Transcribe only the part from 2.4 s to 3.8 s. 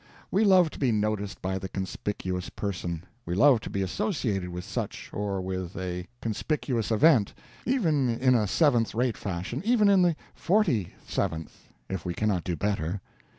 person; we love to